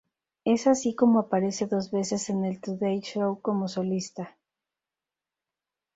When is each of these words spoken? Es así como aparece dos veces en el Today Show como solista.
Es 0.45 0.65
así 0.65 0.95
como 0.95 1.19
aparece 1.19 1.67
dos 1.67 1.91
veces 1.91 2.31
en 2.31 2.43
el 2.43 2.59
Today 2.59 3.01
Show 3.01 3.39
como 3.39 3.67
solista. 3.67 4.35